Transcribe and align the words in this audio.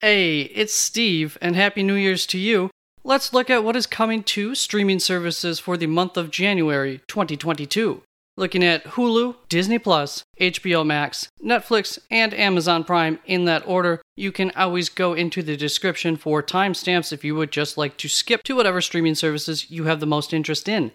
Hey, 0.00 0.42
it's 0.42 0.74
Steve, 0.74 1.36
and 1.42 1.56
Happy 1.56 1.82
New 1.82 1.94
Year's 1.94 2.24
to 2.26 2.38
you. 2.38 2.70
Let's 3.02 3.32
look 3.32 3.50
at 3.50 3.64
what 3.64 3.74
is 3.74 3.88
coming 3.88 4.22
to 4.22 4.54
streaming 4.54 5.00
services 5.00 5.58
for 5.58 5.76
the 5.76 5.88
month 5.88 6.16
of 6.16 6.30
January 6.30 7.00
2022. 7.08 8.02
Looking 8.36 8.62
at 8.62 8.84
Hulu, 8.84 9.34
Disney 9.48 9.80
Plus, 9.80 10.22
HBO 10.40 10.86
Max, 10.86 11.26
Netflix, 11.44 11.98
and 12.12 12.32
Amazon 12.32 12.84
Prime 12.84 13.18
in 13.26 13.44
that 13.46 13.66
order. 13.66 14.00
You 14.14 14.30
can 14.30 14.52
always 14.52 14.88
go 14.88 15.14
into 15.14 15.42
the 15.42 15.56
description 15.56 16.16
for 16.16 16.44
timestamps 16.44 17.12
if 17.12 17.24
you 17.24 17.34
would 17.34 17.50
just 17.50 17.76
like 17.76 17.96
to 17.96 18.08
skip 18.08 18.44
to 18.44 18.54
whatever 18.54 18.80
streaming 18.80 19.16
services 19.16 19.68
you 19.68 19.86
have 19.86 19.98
the 19.98 20.06
most 20.06 20.32
interest 20.32 20.68
in. 20.68 20.92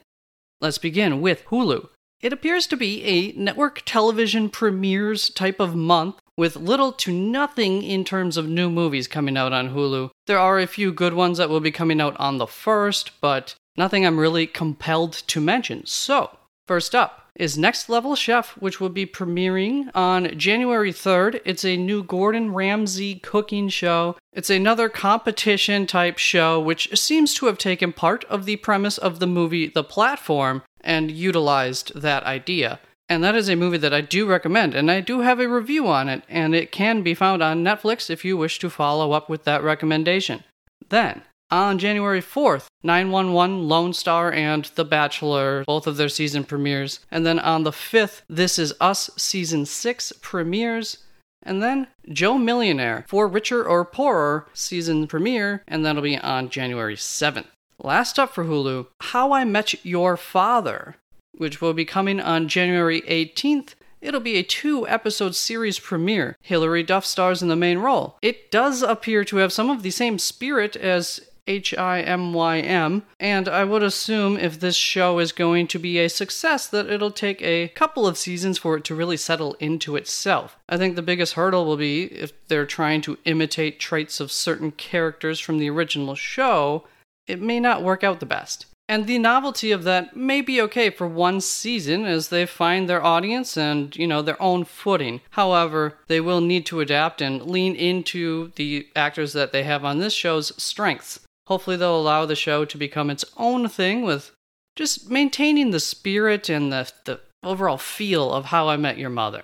Let's 0.62 0.78
begin 0.78 1.20
with 1.20 1.44
Hulu. 1.48 1.90
It 2.22 2.32
appears 2.32 2.68
to 2.68 2.78
be 2.78 3.04
a 3.04 3.34
network 3.34 3.82
television 3.84 4.50
premieres 4.50 5.30
type 5.30 5.60
of 5.60 5.76
month 5.76 6.22
with 6.38 6.55
little 6.55 6.91
to 6.91 7.11
nothing 7.11 7.84
in 7.84 8.04
terms 8.04 8.38
of 8.38 8.47
new 8.47 8.70
movies 8.70 9.07
coming 9.07 9.38
out 9.38 9.54
on 9.54 9.70
Hulu. 9.70 10.09
There 10.27 10.39
are 10.39 10.59
a 10.59 10.68
few 10.68 10.91
good 10.91 11.14
ones 11.14 11.37
that 11.37 11.50
will 11.50 11.60
be 11.60 11.71
coming 11.71 12.01
out 12.01 12.15
on 12.19 12.37
the 12.37 12.47
first, 12.47 13.11
but 13.21 13.55
nothing 13.78 14.05
I'm 14.05 14.19
really 14.19 14.47
compelled 14.47 15.14
to 15.14 15.41
mention. 15.41 15.86
So, 15.86 16.38
first 16.68 16.96
up, 16.96 17.24
is 17.36 17.57
Next 17.57 17.89
Level 17.89 18.15
Chef, 18.15 18.51
which 18.57 18.79
will 18.79 18.89
be 18.89 19.05
premiering 19.05 19.89
on 19.96 20.38
January 20.38 20.91
3rd. 20.91 21.41
It's 21.46 21.65
a 21.65 21.77
new 21.77 22.04
Gordon 22.04 22.54
Ramsay 22.54 23.15
cooking 23.15 23.69
show. 23.69 24.18
It's 24.32 24.52
another 24.52 24.88
competition 24.88 25.88
type 25.88 26.19
show, 26.19 26.60
which 26.60 26.96
seems 26.97 27.33
to 27.36 27.47
have 27.47 27.57
taken 27.57 27.91
part 27.91 28.24
of 28.25 28.46
the 28.46 28.57
premise 28.57 28.97
of 29.00 29.19
the 29.19 29.27
movie 29.27 29.68
The 29.68 29.83
Platform 29.83 30.61
and 30.82 31.10
utilized 31.10 32.00
that 32.00 32.23
idea. 32.23 32.80
And 33.09 33.23
that 33.23 33.36
is 33.36 33.50
a 33.50 33.56
movie 33.56 33.78
that 33.78 33.94
I 33.94 34.02
do 34.02 34.25
recommend, 34.25 34.73
and 34.73 34.89
I 34.89 35.02
do 35.02 35.20
have 35.20 35.39
a 35.39 35.48
review 35.48 35.88
on 35.88 36.08
it, 36.09 36.23
and 36.30 36.56
it 36.56 36.72
can 36.72 37.02
be 37.02 37.14
found 37.14 37.44
on 37.44 37.64
Netflix 37.64 38.09
if 38.09 38.23
you 38.23 38.38
wish 38.38 38.59
to 38.59 38.70
follow 38.70 39.11
up 39.11 39.30
with 39.30 39.44
that 39.44 39.61
recommendation. 39.61 40.44
Then, 40.89 41.23
on 41.52 41.78
January 41.78 42.22
4th, 42.22 42.66
911, 42.81 43.67
Lone 43.67 43.94
Star, 43.94 44.31
and 44.31 44.66
The 44.75 44.86
Bachelor, 44.86 45.64
both 45.67 45.86
of 45.86 45.97
their 45.97 46.09
season 46.09 46.45
premieres. 46.45 47.00
And 47.11 47.25
then 47.25 47.39
on 47.39 47.64
the 47.64 47.72
5th, 47.72 48.22
This 48.27 48.58
Is 48.58 48.73
Us 48.81 49.09
Season 49.17 49.66
6 49.66 50.14
premieres. 50.22 50.97
And 51.44 51.61
then 51.61 51.88
Joe 52.09 52.38
Millionaire 52.38 53.05
for 53.08 53.27
Richer 53.27 53.64
or 53.64 53.86
Poorer 53.86 54.47
season 54.53 55.08
premiere, 55.08 55.61
and 55.67 55.86
that'll 55.86 56.02
be 56.02 56.17
on 56.17 56.49
January 56.49 56.95
7th. 56.95 57.47
Last 57.80 58.17
up 58.17 58.33
for 58.33 58.45
Hulu, 58.45 58.88
How 59.02 59.33
I 59.33 59.44
Met 59.44 59.86
Your 59.86 60.16
Father, 60.16 60.95
which 61.38 61.62
will 61.62 61.73
be 61.73 61.86
coming 61.86 62.20
on 62.20 62.48
January 62.48 63.02
18th. 63.02 63.76
It'll 64.02 64.20
be 64.20 64.38
a 64.38 64.44
two 64.44 64.88
episode 64.88 65.34
series 65.34 65.80
premiere. 65.80 66.36
Hilary 66.42 66.84
Duff 66.84 67.06
stars 67.06 67.42
in 67.42 67.48
the 67.48 67.56
main 67.56 67.80
role. 67.80 68.17
It 68.22 68.52
does 68.52 68.81
appear 68.81 69.23
to 69.26 69.38
have 69.38 69.54
some 69.54 69.70
of 69.70 69.81
the 69.81 69.92
same 69.92 70.20
spirit 70.20 70.76
as 70.76 71.22
H 71.48 71.73
I 71.78 72.02
M 72.02 72.34
Y 72.34 72.59
M, 72.59 73.04
and 73.20 73.50
I 73.50 73.66
would 73.66 73.84
assume 73.84 74.38
if 74.38 74.59
this 74.59 74.76
show 74.76 75.20
is 75.20 75.31
going 75.31 75.67
to 75.67 75.80
be 75.80 76.00
a 76.00 76.09
success, 76.09 76.67
that 76.67 76.89
it'll 76.89 77.11
take 77.11 77.42
a 77.42 77.67
couple 77.70 78.08
of 78.08 78.17
seasons 78.17 78.58
for 78.58 78.78
it 78.78 78.84
to 78.86 78.95
really 78.95 79.17
settle 79.17 79.56
into 79.56 79.95
itself. 79.95 80.58
I 80.70 80.78
think 80.78 80.95
the 80.95 81.02
biggest 81.02 81.34
hurdle 81.34 81.66
will 81.66 81.78
be 81.78 82.06
if 82.06 82.31
they're 82.48 82.66
trying 82.66 83.02
to 83.02 83.17
imitate 83.26 83.80
traits 83.80 84.20
of 84.20 84.31
certain 84.31 84.72
characters 84.72 85.39
from 85.39 85.58
the 85.58 85.70
original 85.70 86.16
show, 86.16 86.86
it 87.28 87.42
may 87.42 87.59
not 87.59 87.84
work 87.84 88.04
out 88.04 88.20
the 88.20 88.26
best. 88.26 88.66
And 88.94 89.08
the 89.08 89.17
novelty 89.17 89.72
of 89.72 89.86
that 89.86 90.16
may 90.16 90.39
be 90.41 90.61
okay 90.61 90.91
for 90.91 91.08
one 91.08 91.41
season 91.41 92.05
as 92.05 92.30
they 92.30 92.45
find 92.45 92.88
their 92.88 93.03
audience 93.03 93.58
and, 93.58 93.95
you 93.95 94.05
know, 94.05 94.22
their 94.22 94.39
own 94.39 94.66
footing. 94.66 95.22
However, 95.31 95.97
they 96.05 96.22
will 96.22 96.41
need 96.41 96.67
to 96.67 96.80
adapt 96.80 97.19
and 97.19 97.41
lean 97.41 97.73
into 97.73 98.52
the 98.55 98.88
actors 98.95 99.33
that 99.33 99.52
they 99.52 99.64
have 99.64 99.83
on 99.83 99.97
this 99.97 100.14
show's 100.14 100.53
strengths. 100.61 101.21
Hopefully, 101.47 101.75
they'll 101.75 101.99
allow 101.99 102.27
the 102.27 102.36
show 102.36 102.66
to 102.66 102.77
become 102.77 103.09
its 103.09 103.25
own 103.36 103.67
thing 103.67 104.03
with 104.03 104.30
just 104.75 105.09
maintaining 105.09 105.71
the 105.71 105.80
spirit 105.80 106.47
and 106.47 106.71
the, 106.71 106.91
the 107.05 107.20
overall 107.42 107.80
feel 107.80 108.31
of 108.31 108.45
How 108.45 108.67
I 108.67 108.77
Met 108.77 108.99
Your 108.99 109.10
Mother. 109.10 109.42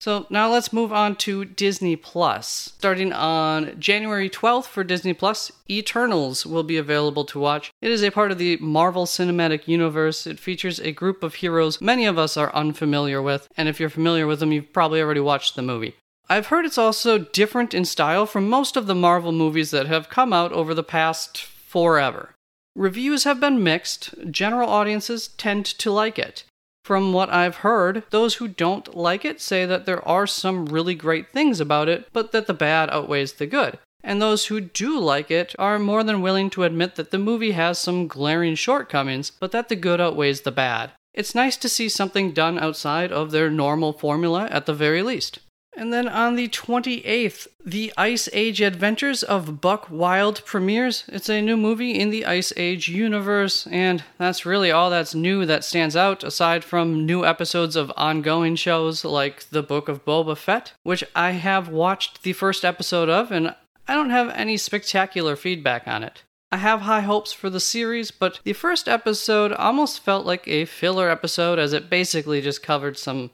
So 0.00 0.26
now 0.30 0.50
let's 0.50 0.72
move 0.72 0.92
on 0.92 1.16
to 1.16 1.44
Disney 1.44 1.96
Plus. 1.96 2.72
Starting 2.78 3.12
on 3.12 3.78
January 3.80 4.30
12th 4.30 4.66
for 4.66 4.84
Disney 4.84 5.12
Plus, 5.12 5.50
Eternals 5.68 6.46
will 6.46 6.62
be 6.62 6.76
available 6.76 7.24
to 7.24 7.40
watch. 7.40 7.72
It 7.82 7.90
is 7.90 8.04
a 8.04 8.10
part 8.10 8.30
of 8.30 8.38
the 8.38 8.56
Marvel 8.58 9.06
Cinematic 9.06 9.66
Universe. 9.66 10.26
It 10.26 10.38
features 10.38 10.78
a 10.78 10.92
group 10.92 11.22
of 11.24 11.36
heroes 11.36 11.80
many 11.80 12.06
of 12.06 12.18
us 12.18 12.36
are 12.36 12.54
unfamiliar 12.54 13.20
with, 13.20 13.48
and 13.56 13.68
if 13.68 13.80
you're 13.80 13.88
familiar 13.88 14.26
with 14.26 14.38
them, 14.40 14.52
you've 14.52 14.72
probably 14.72 15.00
already 15.00 15.20
watched 15.20 15.56
the 15.56 15.62
movie. 15.62 15.96
I've 16.28 16.48
heard 16.48 16.64
it's 16.64 16.78
also 16.78 17.18
different 17.18 17.74
in 17.74 17.84
style 17.84 18.26
from 18.26 18.48
most 18.48 18.76
of 18.76 18.86
the 18.86 18.94
Marvel 18.94 19.32
movies 19.32 19.70
that 19.70 19.86
have 19.86 20.10
come 20.10 20.32
out 20.32 20.52
over 20.52 20.74
the 20.74 20.82
past 20.82 21.40
forever. 21.42 22.34
Reviews 22.76 23.24
have 23.24 23.40
been 23.40 23.64
mixed, 23.64 24.14
general 24.30 24.68
audiences 24.68 25.28
tend 25.28 25.64
to 25.66 25.90
like 25.90 26.18
it. 26.18 26.44
From 26.88 27.12
what 27.12 27.28
I've 27.28 27.56
heard, 27.56 28.04
those 28.08 28.36
who 28.36 28.48
don't 28.48 28.96
like 28.96 29.22
it 29.22 29.42
say 29.42 29.66
that 29.66 29.84
there 29.84 30.02
are 30.08 30.26
some 30.26 30.64
really 30.64 30.94
great 30.94 31.28
things 31.28 31.60
about 31.60 31.86
it, 31.86 32.08
but 32.14 32.32
that 32.32 32.46
the 32.46 32.54
bad 32.54 32.88
outweighs 32.88 33.34
the 33.34 33.44
good. 33.44 33.78
And 34.02 34.22
those 34.22 34.46
who 34.46 34.58
do 34.62 34.98
like 34.98 35.30
it 35.30 35.54
are 35.58 35.78
more 35.78 36.02
than 36.02 36.22
willing 36.22 36.48
to 36.48 36.64
admit 36.64 36.94
that 36.94 37.10
the 37.10 37.18
movie 37.18 37.50
has 37.50 37.78
some 37.78 38.08
glaring 38.08 38.54
shortcomings, 38.54 39.32
but 39.38 39.52
that 39.52 39.68
the 39.68 39.76
good 39.76 40.00
outweighs 40.00 40.40
the 40.40 40.50
bad. 40.50 40.92
It's 41.12 41.34
nice 41.34 41.58
to 41.58 41.68
see 41.68 41.90
something 41.90 42.32
done 42.32 42.58
outside 42.58 43.12
of 43.12 43.32
their 43.32 43.50
normal 43.50 43.92
formula 43.92 44.48
at 44.50 44.64
the 44.64 44.72
very 44.72 45.02
least. 45.02 45.40
And 45.78 45.92
then 45.92 46.08
on 46.08 46.34
the 46.34 46.48
28th, 46.48 47.46
The 47.64 47.92
Ice 47.96 48.28
Age 48.32 48.60
Adventures 48.60 49.22
of 49.22 49.60
Buck 49.60 49.88
Wild 49.88 50.44
premieres. 50.44 51.04
It's 51.06 51.28
a 51.28 51.40
new 51.40 51.56
movie 51.56 51.96
in 51.96 52.10
the 52.10 52.26
Ice 52.26 52.52
Age 52.56 52.88
universe, 52.88 53.64
and 53.68 54.02
that's 54.18 54.44
really 54.44 54.72
all 54.72 54.90
that's 54.90 55.14
new 55.14 55.46
that 55.46 55.62
stands 55.62 55.94
out, 55.94 56.24
aside 56.24 56.64
from 56.64 57.06
new 57.06 57.24
episodes 57.24 57.76
of 57.76 57.92
ongoing 57.96 58.56
shows 58.56 59.04
like 59.04 59.48
The 59.50 59.62
Book 59.62 59.88
of 59.88 60.04
Boba 60.04 60.36
Fett, 60.36 60.72
which 60.82 61.04
I 61.14 61.30
have 61.30 61.68
watched 61.68 62.24
the 62.24 62.32
first 62.32 62.64
episode 62.64 63.08
of, 63.08 63.30
and 63.30 63.54
I 63.86 63.94
don't 63.94 64.10
have 64.10 64.30
any 64.30 64.56
spectacular 64.56 65.36
feedback 65.36 65.86
on 65.86 66.02
it. 66.02 66.24
I 66.50 66.56
have 66.56 66.80
high 66.80 67.02
hopes 67.02 67.32
for 67.32 67.50
the 67.50 67.60
series, 67.60 68.10
but 68.10 68.40
the 68.42 68.52
first 68.52 68.88
episode 68.88 69.52
almost 69.52 70.00
felt 70.00 70.26
like 70.26 70.48
a 70.48 70.64
filler 70.64 71.08
episode 71.08 71.60
as 71.60 71.72
it 71.72 71.88
basically 71.88 72.40
just 72.40 72.64
covered 72.64 72.98
some 72.98 73.30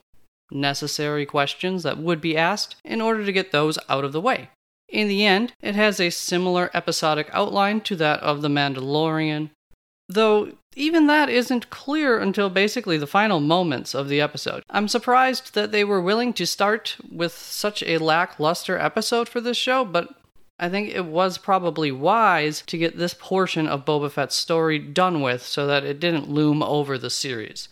necessary 0.50 1.27
questions 1.27 1.82
that 1.82 1.99
would 1.99 2.21
be 2.21 2.37
asked 2.37 2.77
in 2.84 3.00
order 3.00 3.25
to 3.25 3.32
get 3.32 3.53
those 3.53 3.78
out 3.88 4.05
of 4.05 4.12
the 4.12 4.21
way. 4.21 4.50
In 4.88 5.09
the 5.09 5.25
end, 5.25 5.53
it 5.60 5.75
has 5.75 5.99
a 5.99 6.10
similar 6.10 6.71
episodic 6.75 7.28
outline 7.32 7.81
to 7.82 7.97
that 7.97 8.21
of 8.21 8.43
The 8.43 8.49
Mandalorian, 8.49 9.50
though 10.09 10.53
even 10.77 11.06
that 11.06 11.28
isn't 11.28 11.71
clear 11.71 12.19
until 12.19 12.50
basically 12.50 12.99
the 12.99 13.06
final 13.06 13.41
moments 13.41 13.94
of 13.94 14.09
the 14.09 14.21
episode. 14.21 14.62
I'm 14.71 14.88
surprised 14.88 15.55
that 15.55 15.72
they 15.72 15.84
were 15.84 16.00
willing 16.00 16.32
to 16.34 16.47
start 16.47 16.97
with 17.11 17.32
such 17.32 17.82
a 17.82 17.99
lackluster 17.99 18.78
episode 18.78 19.28
for 19.28 19.41
this 19.41 19.56
show, 19.56 19.84
but 19.84 20.15
I 20.59 20.69
think 20.69 20.91
it 20.91 21.06
was 21.06 21.38
probably 21.38 21.91
wise 21.91 22.62
to 22.66 22.78
get 22.78 22.99
this 22.99 23.15
portion 23.15 23.66
of 23.66 23.84
Boba 23.84 24.11
Fett's 24.11 24.37
story 24.37 24.78
done 24.78 25.21
with 25.21 25.43
so 25.43 25.66
that 25.66 25.84
it 25.84 26.00
didn't 26.00 26.31
loom 26.31 26.62
over 26.62 26.99
the 26.99 27.11
series. 27.11 27.69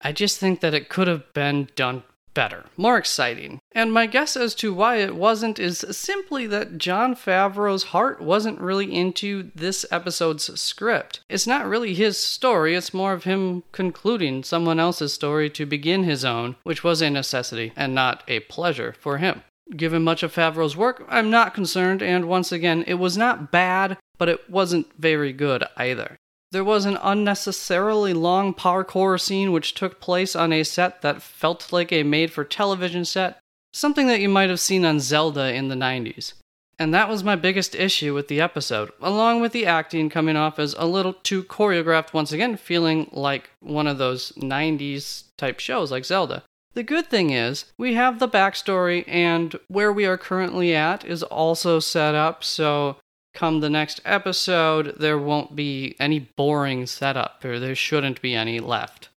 I 0.00 0.12
just 0.12 0.38
think 0.38 0.60
that 0.60 0.74
it 0.74 0.88
could 0.88 1.08
have 1.08 1.32
been 1.32 1.68
done 1.76 2.02
better, 2.38 2.64
more 2.76 2.96
exciting. 2.96 3.58
And 3.72 3.92
my 3.92 4.06
guess 4.06 4.36
as 4.36 4.54
to 4.56 4.72
why 4.72 4.98
it 4.98 5.16
wasn't 5.16 5.58
is 5.58 5.84
simply 5.90 6.46
that 6.46 6.78
Jon 6.78 7.16
Favreau's 7.16 7.84
heart 7.84 8.20
wasn't 8.20 8.60
really 8.60 8.94
into 8.94 9.50
this 9.56 9.84
episode's 9.90 10.60
script. 10.60 11.18
It's 11.28 11.48
not 11.48 11.66
really 11.66 11.94
his 11.94 12.16
story, 12.16 12.76
it's 12.76 12.94
more 12.94 13.12
of 13.12 13.24
him 13.24 13.64
concluding 13.72 14.44
someone 14.44 14.78
else's 14.78 15.12
story 15.12 15.50
to 15.50 15.66
begin 15.66 16.04
his 16.04 16.24
own, 16.24 16.54
which 16.62 16.84
was 16.84 17.02
a 17.02 17.10
necessity 17.10 17.72
and 17.74 17.92
not 17.92 18.22
a 18.28 18.38
pleasure 18.40 18.94
for 19.00 19.18
him. 19.18 19.42
Given 19.76 20.04
much 20.04 20.22
of 20.22 20.32
Favreau's 20.32 20.76
work, 20.76 21.04
I'm 21.08 21.30
not 21.30 21.54
concerned, 21.54 22.02
and 22.02 22.28
once 22.28 22.52
again, 22.52 22.84
it 22.86 22.94
was 22.94 23.16
not 23.16 23.50
bad, 23.50 23.98
but 24.16 24.28
it 24.28 24.48
wasn't 24.48 24.86
very 24.96 25.32
good 25.32 25.64
either. 25.76 26.16
There 26.50 26.64
was 26.64 26.86
an 26.86 26.98
unnecessarily 27.02 28.14
long 28.14 28.54
parkour 28.54 29.20
scene 29.20 29.52
which 29.52 29.74
took 29.74 30.00
place 30.00 30.34
on 30.34 30.52
a 30.52 30.62
set 30.62 31.02
that 31.02 31.22
felt 31.22 31.72
like 31.72 31.92
a 31.92 32.02
made 32.02 32.32
for 32.32 32.44
television 32.44 33.04
set, 33.04 33.38
something 33.72 34.06
that 34.06 34.20
you 34.20 34.28
might 34.28 34.48
have 34.48 34.60
seen 34.60 34.84
on 34.84 35.00
Zelda 35.00 35.52
in 35.52 35.68
the 35.68 35.74
90s. 35.74 36.32
And 36.78 36.94
that 36.94 37.08
was 37.08 37.24
my 37.24 37.34
biggest 37.34 37.74
issue 37.74 38.14
with 38.14 38.28
the 38.28 38.40
episode, 38.40 38.92
along 39.00 39.40
with 39.40 39.52
the 39.52 39.66
acting 39.66 40.08
coming 40.08 40.36
off 40.36 40.58
as 40.58 40.74
a 40.78 40.86
little 40.86 41.12
too 41.12 41.42
choreographed 41.42 42.14
once 42.14 42.30
again, 42.30 42.56
feeling 42.56 43.10
like 43.12 43.50
one 43.60 43.88
of 43.88 43.98
those 43.98 44.32
90s 44.32 45.24
type 45.36 45.58
shows 45.58 45.90
like 45.90 46.04
Zelda. 46.04 46.44
The 46.74 46.84
good 46.84 47.08
thing 47.08 47.30
is, 47.30 47.64
we 47.76 47.94
have 47.94 48.20
the 48.20 48.28
backstory, 48.28 49.04
and 49.08 49.58
where 49.66 49.92
we 49.92 50.06
are 50.06 50.16
currently 50.16 50.74
at 50.74 51.04
is 51.04 51.24
also 51.24 51.80
set 51.80 52.14
up 52.14 52.44
so 52.44 52.96
come 53.38 53.60
the 53.60 53.70
next 53.70 54.00
episode, 54.04 54.96
there 54.98 55.16
won't 55.16 55.54
be 55.54 55.94
any 56.00 56.18
boring 56.18 56.86
setup, 56.86 57.44
or 57.44 57.60
there 57.60 57.76
shouldn't 57.76 58.20
be 58.20 58.34
any 58.34 58.58
left. 58.58 59.10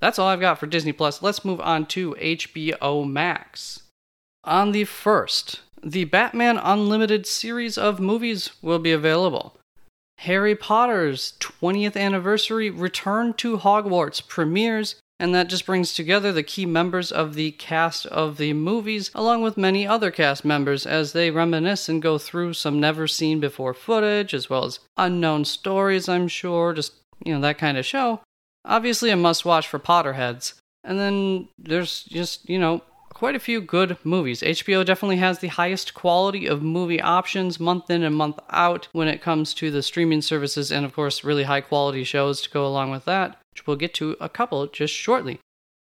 That's 0.00 0.18
all 0.18 0.26
I've 0.26 0.40
got 0.40 0.58
for 0.58 0.66
Disney 0.66 0.92
Plus. 0.92 1.22
Let's 1.22 1.44
move 1.44 1.60
on 1.60 1.86
to 1.86 2.16
HBO 2.20 3.08
Max. 3.08 3.84
On 4.42 4.72
the 4.72 4.82
1st, 4.82 5.60
the 5.84 6.04
Batman 6.04 6.58
Unlimited 6.58 7.28
series 7.28 7.78
of 7.78 8.00
movies 8.00 8.50
will 8.60 8.80
be 8.80 8.90
available. 8.90 9.56
Harry 10.18 10.56
Potter's 10.56 11.34
20th 11.38 11.96
anniversary 11.96 12.70
Return 12.70 13.34
to 13.34 13.58
Hogwarts 13.58 14.26
premieres, 14.26 14.96
and 15.20 15.34
that 15.34 15.48
just 15.48 15.66
brings 15.66 15.94
together 15.94 16.32
the 16.32 16.42
key 16.42 16.66
members 16.66 17.12
of 17.12 17.34
the 17.34 17.52
cast 17.52 18.06
of 18.06 18.36
the 18.36 18.52
movies, 18.52 19.10
along 19.14 19.42
with 19.42 19.56
many 19.56 19.86
other 19.86 20.10
cast 20.10 20.44
members, 20.44 20.86
as 20.86 21.12
they 21.12 21.30
reminisce 21.30 21.88
and 21.88 22.02
go 22.02 22.18
through 22.18 22.54
some 22.54 22.80
never 22.80 23.06
seen 23.06 23.40
before 23.40 23.74
footage, 23.74 24.34
as 24.34 24.50
well 24.50 24.64
as 24.64 24.80
unknown 24.96 25.44
stories, 25.44 26.08
I'm 26.08 26.28
sure, 26.28 26.72
just, 26.72 26.92
you 27.24 27.32
know, 27.32 27.40
that 27.40 27.58
kind 27.58 27.78
of 27.78 27.86
show. 27.86 28.20
Obviously, 28.64 29.10
a 29.10 29.16
must 29.16 29.44
watch 29.44 29.68
for 29.68 29.78
Potterheads. 29.78 30.54
And 30.82 30.98
then 30.98 31.48
there's 31.58 32.02
just, 32.04 32.48
you 32.48 32.58
know, 32.58 32.82
quite 33.14 33.36
a 33.36 33.40
few 33.40 33.60
good 33.60 33.96
movies. 34.04 34.42
HBO 34.42 34.84
definitely 34.84 35.16
has 35.16 35.38
the 35.38 35.48
highest 35.48 35.94
quality 35.94 36.46
of 36.46 36.62
movie 36.62 37.00
options 37.00 37.60
month 37.60 37.88
in 37.88 38.02
and 38.02 38.14
month 38.14 38.38
out 38.50 38.88
when 38.92 39.08
it 39.08 39.22
comes 39.22 39.54
to 39.54 39.70
the 39.70 39.82
streaming 39.82 40.20
services, 40.20 40.70
and 40.70 40.84
of 40.84 40.92
course, 40.94 41.24
really 41.24 41.44
high 41.44 41.60
quality 41.60 42.04
shows 42.04 42.42
to 42.42 42.50
go 42.50 42.66
along 42.66 42.90
with 42.90 43.04
that, 43.04 43.40
which 43.54 43.68
we'll 43.68 43.76
get 43.76 43.94
to 43.94 44.16
a 44.20 44.28
couple 44.28 44.66
just 44.66 44.92
shortly. 44.92 45.38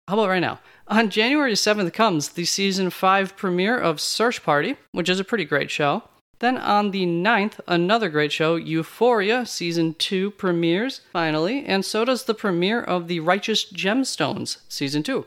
How 0.07 0.15
about 0.15 0.29
right 0.29 0.41
now? 0.41 0.61
On 0.89 1.09
January 1.09 1.55
7th 1.55 1.95
comes 1.95 2.31
the 2.31 2.45
season 2.45 2.91
5 2.91 3.39
premiere 3.39 3.79
of 3.79 4.03
Search 4.03 4.43
Party, 4.43 4.77
which 4.93 5.09
is 5.09 5.19
a 5.19 5.25
pretty 5.25 5.47
great 5.47 5.71
show. 5.71 6.03
Then 6.41 6.59
on 6.59 6.91
the 6.91 7.07
9th, 7.07 7.61
another 7.67 8.11
great 8.11 8.33
show, 8.33 8.57
Euphoria 8.57 9.47
Season 9.47 9.95
2 9.95 10.33
premieres, 10.33 11.01
finally, 11.11 11.65
and 11.65 11.87
so 11.87 12.05
does 12.05 12.25
the 12.25 12.35
premiere 12.35 12.83
of 12.83 13.09
The 13.09 13.21
Righteous 13.21 13.65
Gemstones 13.73 14.59
Season 14.69 15.03
2. 15.03 15.25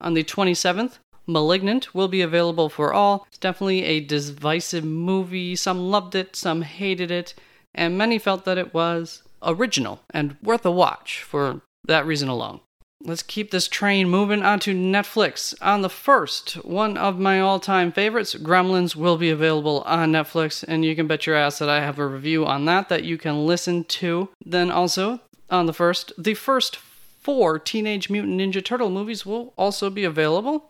On 0.00 0.14
the 0.14 0.24
27th, 0.24 0.98
Malignant 1.26 1.94
will 1.94 2.08
be 2.08 2.22
available 2.22 2.68
for 2.68 2.92
all. 2.92 3.26
It's 3.28 3.38
definitely 3.38 3.84
a 3.84 4.00
divisive 4.00 4.82
movie. 4.82 5.54
Some 5.54 5.90
loved 5.90 6.16
it, 6.16 6.34
some 6.34 6.62
hated 6.62 7.12
it, 7.12 7.34
and 7.72 7.96
many 7.96 8.18
felt 8.18 8.44
that 8.44 8.58
it 8.58 8.74
was 8.74 9.22
original 9.42 10.00
and 10.10 10.36
worth 10.42 10.64
a 10.66 10.70
watch 10.70 11.22
for 11.22 11.62
that 11.84 12.06
reason 12.06 12.28
alone. 12.28 12.60
Let's 13.02 13.22
keep 13.22 13.50
this 13.50 13.66
train 13.66 14.10
moving 14.10 14.42
onto 14.42 14.74
Netflix. 14.74 15.54
On 15.62 15.80
the 15.80 15.88
first, 15.88 16.52
one 16.64 16.98
of 16.98 17.18
my 17.18 17.40
all 17.40 17.58
time 17.58 17.92
favorites, 17.92 18.34
Gremlins, 18.34 18.94
will 18.94 19.16
be 19.16 19.30
available 19.30 19.82
on 19.86 20.12
Netflix, 20.12 20.62
and 20.68 20.84
you 20.84 20.94
can 20.94 21.06
bet 21.06 21.26
your 21.26 21.34
ass 21.34 21.58
that 21.60 21.70
I 21.70 21.80
have 21.80 21.98
a 21.98 22.06
review 22.06 22.44
on 22.44 22.66
that 22.66 22.90
that 22.90 23.04
you 23.04 23.16
can 23.16 23.46
listen 23.46 23.84
to. 23.84 24.28
Then, 24.44 24.70
also, 24.70 25.20
on 25.48 25.64
the 25.64 25.72
first, 25.72 26.12
the 26.18 26.34
first 26.34 26.76
four 26.76 27.58
Teenage 27.58 28.10
Mutant 28.10 28.38
Ninja 28.38 28.62
Turtle 28.62 28.90
movies 28.90 29.24
will 29.24 29.54
also 29.56 29.88
be 29.88 30.04
available. 30.04 30.68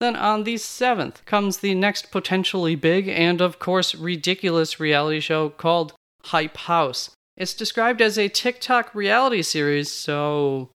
Then 0.00 0.16
on 0.16 0.44
the 0.44 0.54
7th 0.54 1.24
comes 1.26 1.58
the 1.58 1.74
next 1.74 2.10
potentially 2.10 2.74
big 2.74 3.06
and, 3.06 3.40
of 3.40 3.58
course, 3.58 3.94
ridiculous 3.94 4.80
reality 4.80 5.20
show 5.20 5.50
called 5.50 5.92
Hype 6.24 6.56
House. 6.56 7.10
It's 7.40 7.54
described 7.54 8.02
as 8.02 8.18
a 8.18 8.28
TikTok 8.28 8.94
reality 8.94 9.40
series, 9.40 9.90
so 9.90 10.68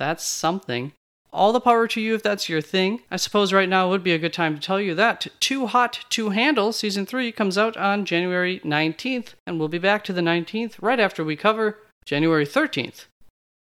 that's 0.00 0.26
something. 0.26 0.90
All 1.32 1.52
the 1.52 1.60
power 1.60 1.86
to 1.86 2.00
you 2.00 2.16
if 2.16 2.24
that's 2.24 2.48
your 2.48 2.60
thing. 2.60 3.02
I 3.08 3.14
suppose 3.14 3.52
right 3.52 3.68
now 3.68 3.88
would 3.88 4.02
be 4.02 4.10
a 4.10 4.18
good 4.18 4.32
time 4.32 4.56
to 4.56 4.60
tell 4.60 4.80
you 4.80 4.96
that 4.96 5.28
Too 5.38 5.68
Hot 5.68 6.00
to 6.10 6.30
Handle 6.30 6.72
Season 6.72 7.06
3 7.06 7.30
comes 7.30 7.56
out 7.56 7.76
on 7.76 8.04
January 8.04 8.58
19th, 8.64 9.34
and 9.46 9.60
we'll 9.60 9.68
be 9.68 9.78
back 9.78 10.02
to 10.02 10.12
the 10.12 10.20
19th 10.20 10.74
right 10.82 10.98
after 10.98 11.22
we 11.22 11.36
cover 11.36 11.78
January 12.04 12.46
13th. 12.46 13.04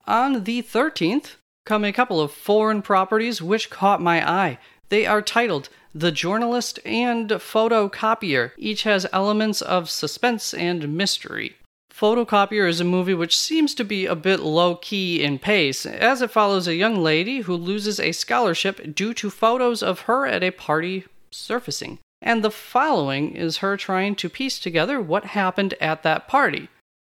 On 0.07 0.45
the 0.45 0.63
13th 0.63 1.37
come 1.65 1.83
a 1.83 1.95
couple 1.95 2.21
of 2.21 2.31
foreign 2.31 2.83
properties 2.83 3.41
which 3.41 3.71
caught 3.71 4.03
my 4.03 4.31
eye. 4.31 4.59
They 4.91 5.07
are 5.07 5.23
titled 5.23 5.71
The 5.95 6.13
Journalist 6.13 6.79
and 6.85 7.31
Photocopier. 7.31 8.51
Each 8.59 8.83
has 8.83 9.07
elements 9.15 9.63
of 9.63 9.89
suspense 9.89 10.53
and 10.53 10.95
mystery. 10.95 11.55
Photocopier 11.99 12.69
is 12.69 12.81
a 12.81 12.85
movie 12.85 13.15
which 13.15 13.37
seems 13.37 13.75
to 13.75 13.83
be 13.83 14.06
a 14.06 14.15
bit 14.15 14.39
low 14.39 14.77
key 14.77 15.21
in 15.21 15.41
pace, 15.41 15.85
as 15.85 16.23
it 16.23 16.31
follows 16.31 16.69
a 16.69 16.77
young 16.77 17.03
lady 17.03 17.41
who 17.41 17.55
loses 17.55 17.99
a 17.99 18.12
scholarship 18.12 18.95
due 18.95 19.12
to 19.15 19.31
photos 19.31 19.83
of 19.83 20.03
her 20.03 20.25
at 20.25 20.45
a 20.45 20.53
party 20.53 21.06
surfacing. 21.33 21.99
And 22.23 22.45
the 22.45 22.53
following 22.53 23.35
is 23.35 23.59
her 23.59 23.77
trying 23.77 24.15
to 24.17 24.29
piece 24.29 24.61
together 24.61 25.00
what 25.00 25.25
happened 25.25 25.75
at 25.81 26.05
that 26.05 26.29
party. 26.29 26.69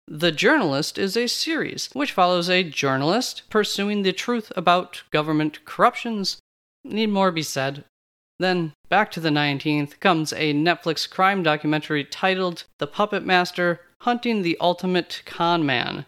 The 0.06 0.34
Journalist 0.34 0.98
is 0.98 1.16
a 1.16 1.28
series 1.28 1.90
which 1.94 2.12
follows 2.12 2.50
a 2.50 2.64
journalist 2.64 3.44
pursuing 3.50 4.02
the 4.02 4.12
truth 4.12 4.52
about 4.54 5.04
government 5.12 5.64
corruptions, 5.64 6.40
Need 6.84 7.08
more 7.08 7.32
be 7.32 7.44
said. 7.44 7.86
Then, 8.38 8.74
back 8.90 9.12
to 9.12 9.22
the 9.22 9.30
19th, 9.30 10.02
comes 10.02 10.34
a 10.34 10.54
Netflix 10.54 11.10
crime 11.10 11.42
documentary 11.42 12.04
titled 12.04 12.66
The 12.80 12.88
Puppet 12.88 13.26
Master 13.26 13.80
Hunting 14.04 14.42
the 14.42 14.58
Ultimate 14.60 15.22
Con 15.26 15.66
Man. 15.66 16.06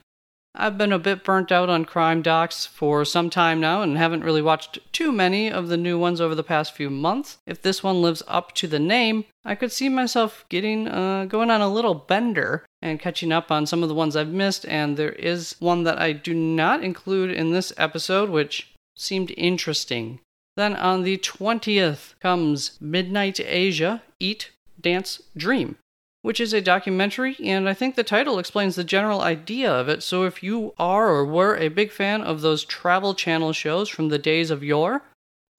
I've 0.53 0.77
been 0.77 0.92
a 0.92 1.00
bit 1.00 1.24
burnt 1.24 1.50
out 1.50 1.69
on 1.69 1.86
crime 1.86 2.21
docs 2.21 2.65
for 2.65 3.06
some 3.06 3.30
time 3.30 3.62
now 3.62 3.81
and 3.81 3.97
haven't 3.97 4.25
really 4.25 4.42
watched 4.42 4.80
too 4.92 5.13
many 5.13 5.50
of 5.50 5.69
the 5.69 5.77
new 5.77 5.97
ones 5.97 6.19
over 6.19 6.36
the 6.36 6.44
past 6.44 6.74
few 6.74 6.89
months. 6.89 7.38
If 7.47 7.62
this 7.62 7.83
one 7.83 8.01
lives 8.01 8.21
up 8.27 8.51
to 8.56 8.68
the 8.68 8.80
name, 8.80 9.24
I 9.45 9.56
could 9.56 9.71
see 9.71 9.88
myself 9.88 10.44
getting 10.50 10.89
uh, 10.89 11.24
going 11.24 11.50
on 11.50 11.62
a 11.62 11.71
little 11.71 11.94
bender 11.95 12.65
and 12.81 13.00
catching 13.00 13.31
up 13.31 13.50
on 13.50 13.65
some 13.65 13.81
of 13.81 13.88
the 13.88 13.95
ones 13.95 14.18
I've 14.18 14.27
missed. 14.27 14.65
And 14.65 14.97
there 14.97 15.13
is 15.13 15.56
one 15.59 15.83
that 15.83 15.97
I 15.97 16.12
do 16.12 16.33
not 16.33 16.83
include 16.83 17.31
in 17.31 17.51
this 17.51 17.71
episode, 17.77 18.30
which 18.30 18.74
seemed 18.97 19.31
interesting. 19.38 20.19
Then 20.57 20.75
on 20.75 21.03
the 21.03 21.18
20th 21.18 22.19
comes 22.19 22.77
Midnight 22.81 23.39
Asia 23.39 24.03
Eat, 24.19 24.51
Dance, 24.81 25.21
Dream, 25.38 25.77
which 26.25 26.39
is 26.39 26.54
a 26.54 26.60
documentary, 26.60 27.38
and 27.44 27.69
I 27.69 27.75
think 27.75 27.94
the 27.94 28.04
title 28.04 28.39
explains 28.39 28.75
the 28.75 28.83
general 28.83 29.22
idea 29.22 29.72
of 29.72 29.88
it. 29.88 30.01
So 30.01 30.24
if 30.24 30.42
you 30.42 30.74
are 30.80 31.10
or 31.10 31.24
were 31.24 31.56
a 31.56 31.68
big 31.68 31.92
fan 31.92 32.24
of 32.24 32.42
those 32.42 32.66
travel 32.66 33.13
channel 33.13 33.54
shows 33.54 33.89
from 33.89 34.10
the 34.10 34.18
days 34.18 34.50
of 34.50 34.63
yore, 34.63 35.04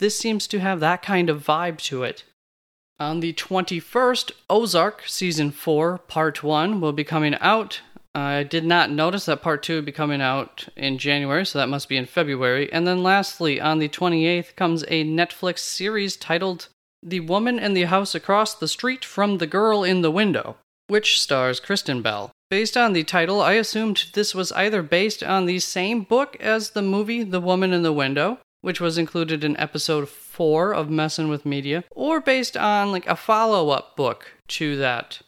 this 0.00 0.18
seems 0.18 0.48
to 0.48 0.58
have 0.58 0.80
that 0.80 1.02
kind 1.02 1.30
of 1.30 1.46
vibe 1.46 1.78
to 1.82 2.02
it. 2.02 2.24
On 2.98 3.20
the 3.20 3.32
21st, 3.32 4.32
Ozark 4.50 5.04
Season 5.06 5.52
4, 5.52 5.98
Part 5.98 6.42
1 6.42 6.80
will 6.80 6.92
be 6.92 7.04
coming 7.04 7.36
out. 7.36 7.80
I 8.12 8.42
did 8.42 8.64
not 8.64 8.90
notice 8.90 9.26
that 9.26 9.42
part 9.42 9.62
two 9.62 9.76
would 9.76 9.84
be 9.84 9.92
coming 9.92 10.20
out 10.20 10.66
in 10.74 10.98
January, 10.98 11.46
so 11.46 11.60
that 11.60 11.68
must 11.68 11.88
be 11.88 11.96
in 11.96 12.06
February. 12.06 12.72
And 12.72 12.88
then 12.88 13.04
lastly, 13.04 13.60
on 13.60 13.78
the 13.78 13.88
28th 13.88 14.56
comes 14.56 14.82
a 14.88 15.04
Netflix 15.04 15.60
series 15.60 16.16
titled 16.16 16.66
The 17.08 17.20
Woman 17.20 17.60
in 17.60 17.74
the 17.74 17.84
House 17.84 18.16
Across 18.16 18.56
the 18.56 18.66
Street 18.66 19.04
from 19.04 19.38
the 19.38 19.46
Girl 19.46 19.84
in 19.84 20.02
the 20.02 20.10
Window, 20.10 20.56
which 20.88 21.20
stars 21.20 21.60
Kristen 21.60 22.02
Bell. 22.02 22.32
Based 22.50 22.76
on 22.76 22.94
the 22.94 23.04
title, 23.04 23.40
I 23.40 23.52
assumed 23.52 24.06
this 24.14 24.34
was 24.34 24.50
either 24.50 24.82
based 24.82 25.22
on 25.22 25.46
the 25.46 25.60
same 25.60 26.02
book 26.02 26.36
as 26.40 26.70
the 26.70 26.82
movie 26.82 27.22
The 27.22 27.40
Woman 27.40 27.72
in 27.72 27.84
the 27.84 27.92
Window, 27.92 28.40
which 28.60 28.80
was 28.80 28.98
included 28.98 29.44
in 29.44 29.56
episode 29.56 30.08
4 30.08 30.74
of 30.74 30.90
Messin' 30.90 31.28
with 31.28 31.46
Media, 31.46 31.84
or 31.92 32.20
based 32.20 32.56
on 32.56 32.90
like 32.90 33.06
a 33.06 33.14
follow-up 33.14 33.94
book 33.94 34.32
to 34.48 34.76
that 34.76 35.20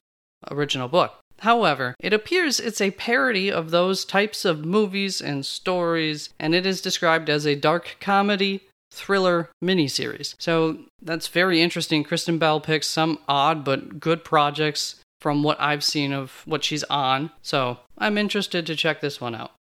original 0.50 0.88
book. 0.88 1.14
However, 1.42 1.94
it 2.00 2.12
appears 2.12 2.58
it's 2.58 2.80
a 2.80 2.90
parody 2.90 3.52
of 3.52 3.70
those 3.70 4.04
types 4.04 4.44
of 4.44 4.64
movies 4.64 5.20
and 5.20 5.46
stories, 5.46 6.30
and 6.40 6.56
it 6.56 6.66
is 6.66 6.82
described 6.82 7.30
as 7.30 7.46
a 7.46 7.54
dark 7.54 7.98
comedy 8.00 8.62
thriller 8.90 9.50
miniseries. 9.62 10.34
So 10.38 10.78
that's 11.02 11.28
very 11.28 11.60
interesting. 11.60 12.04
Kristen 12.04 12.38
Bell 12.38 12.60
picks 12.60 12.86
some 12.86 13.18
odd 13.28 13.64
but 13.64 14.00
good 14.00 14.24
projects 14.24 14.96
from 15.20 15.42
what 15.42 15.60
I've 15.60 15.84
seen 15.84 16.12
of 16.12 16.42
what 16.44 16.64
she's 16.64 16.84
on. 16.84 17.30
So 17.42 17.78
I'm 17.96 18.18
interested 18.18 18.66
to 18.66 18.76
check 18.76 19.00
this 19.00 19.20
one 19.20 19.34
out. 19.34 19.52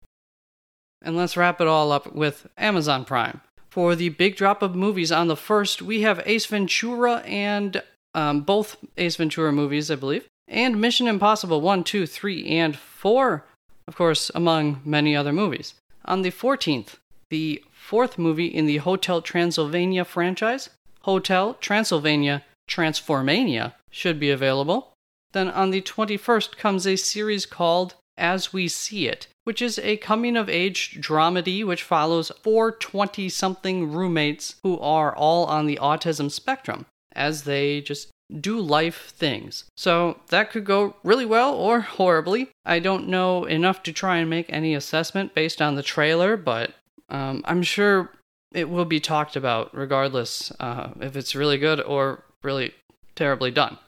And 1.03 1.17
let's 1.17 1.37
wrap 1.37 1.61
it 1.61 1.67
all 1.67 1.93
up 1.93 2.15
with 2.15 2.47
Amazon 2.57 3.05
Prime. 3.05 3.41
For 3.71 3.95
the 3.95 4.09
big 4.11 4.37
drop 4.37 4.63
of 4.63 4.75
movies 4.75 5.13
on 5.13 5.29
the 5.29 5.37
first, 5.37 5.83
we 5.83 6.03
have 6.03 6.23
Ace 6.25 6.47
Ventura 6.47 7.19
and 7.27 7.83
um, 8.15 8.41
both 8.41 8.77
Ace 8.97 9.17
Ventura 9.17 9.53
movies, 9.53 9.91
I 9.91 9.97
believe 9.97 10.27
and 10.49 10.81
Mission 10.81 11.09
Impossible 11.09 11.61
1, 11.61 11.85
2, 11.85 12.07
3, 12.07 12.47
and 12.47 12.77
4, 12.77 13.45
of 13.89 13.97
course, 13.97 14.31
among 14.35 14.81
many 14.85 15.17
other 15.17 15.33
movies. 15.33 15.75
On 16.05 16.23
the 16.23 16.31
14th, 16.31 16.95
the 17.31 17.63
fourth 17.73 18.19
movie 18.19 18.47
in 18.47 18.67
the 18.67 18.79
Hotel 18.79 19.21
Transylvania 19.21 20.05
franchise, 20.05 20.71
Hotel 21.03 21.55
Transylvania 21.55 22.45
Transformania, 22.69 23.75
should 23.91 24.19
be 24.21 24.31
available. 24.31 24.93
Then 25.33 25.49
on 25.49 25.71
the 25.71 25.83
21st 25.83 26.57
comes 26.57 26.87
a 26.87 26.97
series 26.97 27.47
called 27.47 27.95
As 28.17 28.53
We 28.53 28.69
See 28.69 29.09
It, 29.09 29.27
which 29.45 29.61
is 29.61 29.79
a 29.79 29.97
coming 29.99 30.37
of 30.37 30.49
age 30.49 30.99
dramedy 31.01 31.65
which 31.65 31.83
follows 31.83 32.33
four 32.43 32.73
20 32.73 33.29
something 33.29 33.93
roommates 33.93 34.57
who 34.63 34.79
are 34.79 35.15
all 35.15 35.45
on 35.47 35.67
the 35.67 35.79
autism 35.81 36.31
spectrum 36.31 36.87
as 37.13 37.43
they 37.43 37.81
just 37.81 38.09
do 38.41 38.61
life 38.61 39.13
things. 39.17 39.65
So 39.77 40.21
that 40.29 40.51
could 40.51 40.65
go 40.65 40.97
really 41.05 41.27
well 41.27 41.55
or 41.55 41.81
horribly. 41.99 42.51
I 42.65 42.79
don't 42.79 43.09
know 43.09 43.45
enough 43.45 43.83
to 43.85 43.93
try 43.93 44.19
and 44.19 44.29
make 44.29 44.47
any 44.49 44.75
assessment 44.75 45.35
based 45.35 45.63
on 45.63 45.75
the 45.75 45.83
trailer, 45.83 46.37
but 46.37 46.75
um, 47.09 47.43
I'm 47.45 47.63
sure 47.63 48.11
it 48.53 48.69
will 48.69 48.85
be 48.85 49.01
talked 49.01 49.37
about 49.37 49.77
regardless 49.77 50.53
uh, 50.61 50.91
if 51.01 51.17
it's 51.17 51.35
really 51.35 51.59
good 51.59 51.81
or 51.81 52.25
really 52.43 52.73
terribly 53.15 53.51
done. 53.51 53.79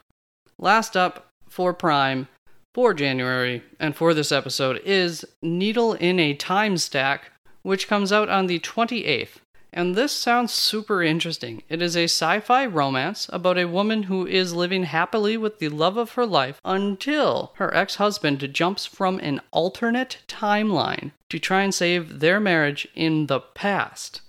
Last 0.58 0.96
up 0.96 1.28
for 1.48 1.72
Prime 1.72 2.28
for 2.74 2.94
January 2.94 3.62
and 3.80 3.96
for 3.96 4.14
this 4.14 4.32
episode 4.32 4.80
is 4.84 5.24
Needle 5.42 5.94
in 5.94 6.20
a 6.20 6.34
Time 6.34 6.76
Stack, 6.76 7.32
which 7.62 7.88
comes 7.88 8.12
out 8.12 8.28
on 8.28 8.46
the 8.46 8.58
28th. 8.58 9.36
And 9.72 9.94
this 9.94 10.12
sounds 10.12 10.52
super 10.52 11.02
interesting. 11.02 11.62
It 11.68 11.82
is 11.82 11.96
a 11.96 12.04
sci 12.04 12.40
fi 12.40 12.66
romance 12.66 13.28
about 13.32 13.58
a 13.58 13.68
woman 13.68 14.04
who 14.04 14.26
is 14.26 14.54
living 14.54 14.84
happily 14.84 15.36
with 15.36 15.58
the 15.58 15.68
love 15.68 15.96
of 15.96 16.12
her 16.12 16.26
life 16.26 16.60
until 16.64 17.52
her 17.56 17.74
ex 17.74 17.96
husband 17.96 18.48
jumps 18.52 18.86
from 18.86 19.18
an 19.20 19.40
alternate 19.50 20.18
timeline 20.26 21.12
to 21.28 21.38
try 21.38 21.62
and 21.62 21.74
save 21.74 22.20
their 22.20 22.40
marriage 22.40 22.88
in 22.94 23.26
the 23.26 23.40
past. 23.40 24.22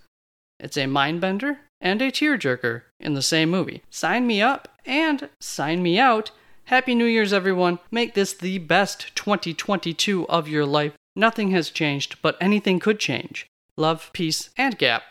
It's 0.59 0.77
a 0.77 0.87
mind 0.87 1.21
bender 1.21 1.59
and 1.79 2.01
a 2.01 2.11
tearjerker 2.11 2.83
in 2.99 3.13
the 3.13 3.21
same 3.21 3.49
movie. 3.49 3.83
Sign 3.89 4.27
me 4.27 4.41
up 4.41 4.67
and 4.85 5.29
sign 5.39 5.81
me 5.81 5.97
out. 5.97 6.31
Happy 6.65 6.93
New 6.93 7.05
Year's, 7.05 7.33
everyone. 7.33 7.79
Make 7.89 8.13
this 8.13 8.33
the 8.33 8.57
best 8.59 9.15
2022 9.15 10.27
of 10.27 10.47
your 10.47 10.65
life. 10.65 10.93
Nothing 11.15 11.51
has 11.51 11.69
changed, 11.69 12.17
but 12.21 12.37
anything 12.39 12.79
could 12.79 12.99
change. 12.99 13.47
Love, 13.77 14.09
peace, 14.13 14.49
and 14.57 14.77
gap. 14.77 15.03